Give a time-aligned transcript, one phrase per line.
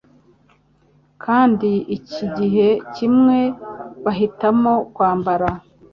[1.23, 3.39] Kandi ikindi gihe kimwe
[4.03, 5.49] bahitamo kwambara